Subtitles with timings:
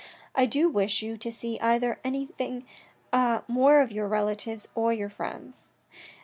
[0.33, 2.65] I do not wish you to see either anything
[3.47, 5.73] more of your relatives or your friends.